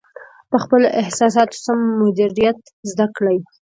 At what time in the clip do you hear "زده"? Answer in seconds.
2.89-3.05